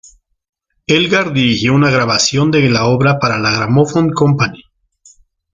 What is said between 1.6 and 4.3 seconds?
una grabación de la obra para la Gramophone